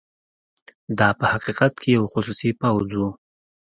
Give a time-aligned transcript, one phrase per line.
[0.99, 3.09] دا په حقیقت کې یو خصوصي پوځ وو.